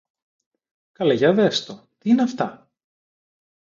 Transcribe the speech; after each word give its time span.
Καλέ 0.91 1.13
για 1.13 1.33
δες 1.33 1.65
το! 1.65 1.87
Τι 1.97 2.09
είναι 2.09 2.21
αυτά! 2.21 2.69